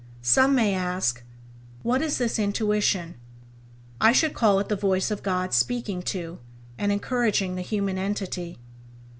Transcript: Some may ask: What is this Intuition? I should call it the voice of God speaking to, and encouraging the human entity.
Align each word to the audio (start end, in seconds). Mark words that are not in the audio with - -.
Some 0.23 0.55
may 0.55 0.73
ask: 0.73 1.23
What 1.83 2.01
is 2.01 2.17
this 2.17 2.39
Intuition? 2.39 3.13
I 4.01 4.13
should 4.13 4.33
call 4.33 4.57
it 4.57 4.67
the 4.67 4.75
voice 4.75 5.11
of 5.11 5.21
God 5.21 5.53
speaking 5.53 6.01
to, 6.01 6.39
and 6.75 6.91
encouraging 6.91 7.53
the 7.53 7.61
human 7.61 7.99
entity. 7.99 8.57